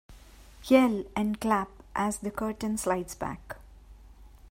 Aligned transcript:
Yell 0.63 1.03
and 1.15 1.39
clap 1.39 1.69
as 1.95 2.17
the 2.17 2.31
curtain 2.31 2.75
slides 2.75 3.13
back. 3.13 3.57